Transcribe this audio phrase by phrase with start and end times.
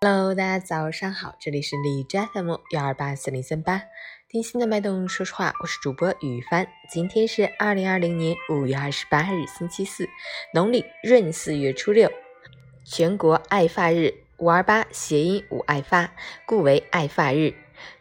[0.00, 3.82] Hello，大家早上好，这里是李斋 FM 幺二八四零三八，
[4.28, 6.68] 听心的脉动，说实话，我是主播雨帆。
[6.88, 10.08] 今天是二零二零年五月二十八日，星期四，
[10.54, 12.08] 农历闰四月初六，
[12.84, 14.14] 全国爱发日。
[14.36, 16.12] 五二八谐音五爱发，
[16.46, 17.54] 故为爱发日，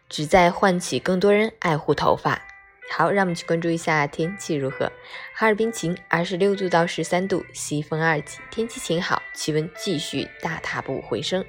[0.07, 2.46] 旨在唤起更多人爱护头发。
[2.89, 4.91] 好，让我们去关注一下天气如何。
[5.33, 11.45] 哈尔滨晴，二十六度到十三度，西风二级，天气晴好，气温继续大踏步回升。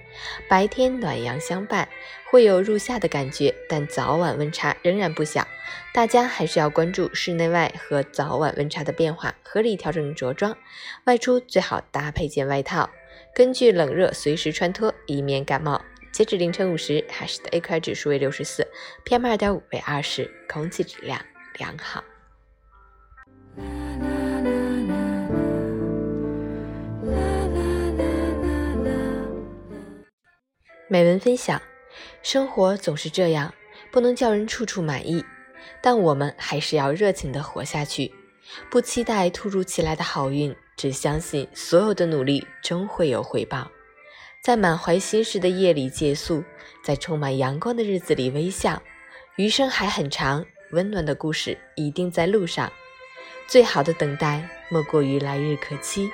[0.49, 1.89] 白天暖阳相伴，
[2.31, 5.47] 会有入夏的感觉，但早晚温差仍然不小。
[5.95, 10.57] 大家还是要关注室内外和早晚温差的变化，合理调整着装。
[11.05, 12.91] 外出最好搭配件外套，
[13.35, 15.83] 根据冷热随时穿脱，以免感冒。
[16.11, 18.67] 截止凌晨五时，海市的 AQI 指数为六十四
[19.05, 21.21] ，PM 二点五为二十，空气质量
[21.59, 22.03] 良好。
[30.91, 31.61] 美文分享：
[32.23, 33.53] 生活总是这样，
[33.93, 35.23] 不能叫人处处满意，
[35.83, 38.11] 但我们还是要热情的活下去，
[38.71, 43.71] 不期待突如其来的好运，只相信所有的努力终会有回报。
[44.43, 46.43] 在满怀心事的夜里借宿，
[46.83, 48.81] 在充满阳光的日子里微笑。
[49.37, 52.73] 余生还很长，温暖的故事一定在路上。
[53.47, 56.11] 最好的等待，莫过于来日可期。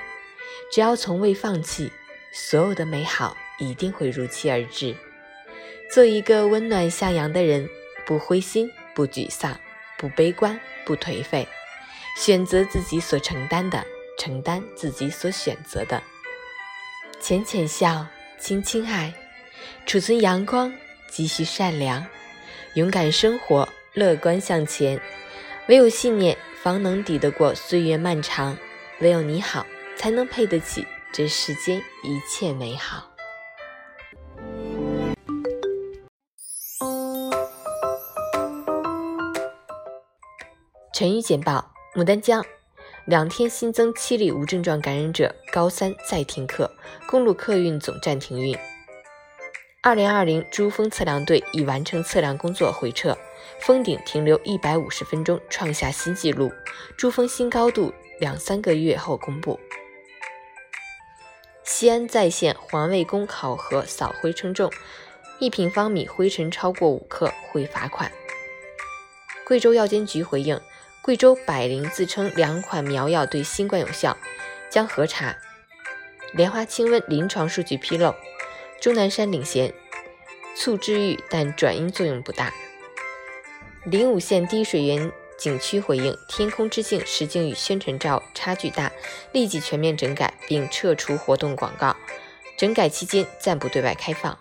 [0.71, 1.91] 只要从未放弃，
[2.33, 4.95] 所有的美好一定会如期而至。
[5.91, 7.69] 做一个温暖向阳的人，
[8.07, 9.59] 不灰心，不沮丧，
[9.99, 11.47] 不悲观，不颓废。
[12.17, 13.85] 选择自己所承担的，
[14.19, 16.03] 承担自己所选择的。
[17.21, 18.07] 浅浅笑。
[18.37, 19.15] 轻轻爱，
[19.87, 20.71] 储存阳光，
[21.09, 22.05] 积蓄善良，
[22.75, 25.01] 勇敢生活，乐观向前。
[25.69, 28.57] 唯有信念，方能抵得过岁月漫长。
[29.01, 29.65] 唯有你好，
[29.97, 33.11] 才能配得起这世间一切美好。
[40.93, 42.45] 晨语简报：牡丹江。
[43.07, 46.71] 两天新增七例无症状感染者，高三再停课，
[47.07, 48.57] 公路客运总站停运。
[49.87, 53.15] 二零二零珠峰测量队已完成测量工作回撤，
[53.61, 56.51] 峰顶停留一百五十分钟，创下新纪录。
[56.97, 59.61] 珠峰新高度两三个月后公布。
[61.65, 64.73] 西安在线环卫工考核扫灰称重，
[65.39, 68.11] 一平方米灰尘超过五克会罚款。
[69.47, 70.59] 贵州药监局回应。
[71.03, 74.17] 贵州百灵自称两款苗药对新冠有效，
[74.71, 75.37] 将核查。
[76.33, 78.15] 莲花清瘟临床数据披露，
[78.81, 79.73] 钟南山领衔，
[80.55, 82.53] 促治愈但转阴作用不大。
[83.85, 88.93] 灵武县滴水源景区回应天空之镜实景与宣传照差距大，
[89.33, 91.97] 立即全面整改并撤除活动广告，
[92.57, 94.39] 整改期间暂不对外开放。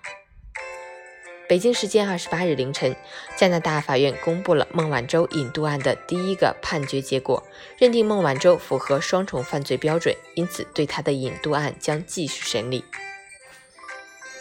[1.50, 2.96] 北京时间二十八日凌晨，
[3.36, 7.44] 加拿大法院公布了孟晚舟引渡案的第一个判决结果，
[7.78, 12.86] 认定孟晚舟符合双重犯罪标准，因此对她的引渡案将继续审理。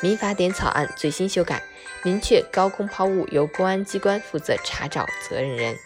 [0.03, 1.63] 民法典草案最新修改，
[2.03, 5.77] 明确高空抛物由公安机关负责查找责任人。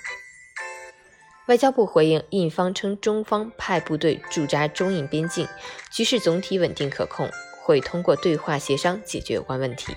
[1.48, 5.46] 外交部回应印方称，中方派部队驻扎中印边境，
[5.92, 7.30] 局势总体稳定可控，
[7.62, 9.94] 会通过对话协商解决有关问题。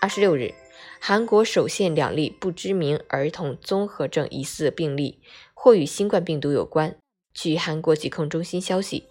[0.00, 0.54] 二十六日，
[0.98, 5.20] 韩国首现两例不知名儿童综合症疑似病例，
[5.52, 6.96] 或与新冠病毒有关。
[7.34, 9.08] 据韩国疾控中心消息，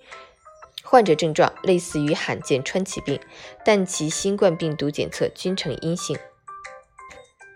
[0.83, 3.19] 患者症状类似于罕见川崎病，
[3.65, 6.17] 但其新冠病毒检测均呈阴性。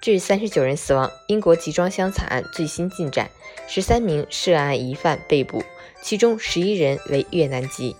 [0.02, 1.12] 致三十九人死亡。
[1.28, 3.30] 英国集装箱惨案最新进展：
[3.68, 5.64] 十三名涉案疑犯被捕，
[6.02, 7.96] 其中十一人为越南籍。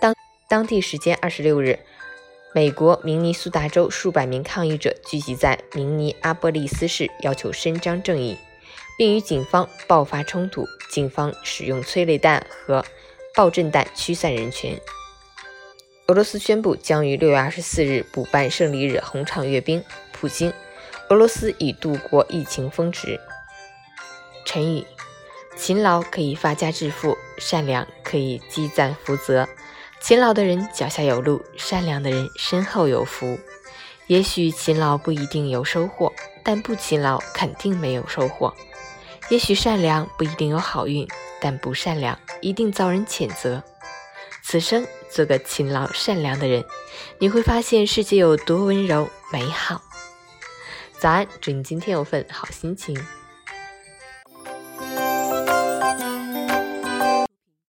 [0.00, 0.14] 当
[0.48, 1.78] 当地时间二十六日。
[2.56, 8.38] 美国明尼苏达州数百名抗议者聚集在明尼阿波利斯市，要求伸张正义，
[8.96, 10.64] 并与警方爆发冲突。
[10.88, 12.84] 警方使用催泪弹和
[13.34, 14.80] 爆震弹驱散人群。
[16.06, 19.82] 俄罗斯宣布将于六月二十四日补办胜利日红场阅兵。
[20.12, 20.52] 普京：
[21.08, 23.18] 俄罗斯已度过疫情峰值。
[24.44, 24.86] 成语：
[25.56, 29.48] 勤劳可以发家致富，善良可以积攒福泽。
[30.00, 33.38] 勤劳的人脚下有路，善良的人身后有福。
[34.06, 36.12] 也许勤劳不一定有收获，
[36.44, 38.54] 但不勤劳肯定没有收获。
[39.30, 41.08] 也许善良不一定有好运，
[41.44, 43.62] 但不善良一定遭人谴责。
[44.42, 46.64] 此生做个勤劳善良的人，
[47.18, 49.82] 你会发现世界有多温柔美好。
[50.98, 52.96] 早安，祝你今天有份好心情。